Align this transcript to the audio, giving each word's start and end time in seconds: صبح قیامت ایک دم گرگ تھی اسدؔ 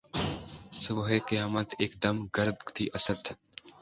صبح 0.83 1.09
قیامت 1.29 1.69
ایک 1.81 1.91
دم 2.03 2.17
گرگ 2.35 2.57
تھی 2.75 2.85
اسدؔ 2.97 3.23